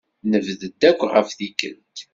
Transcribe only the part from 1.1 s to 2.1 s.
ɣef tikkelt.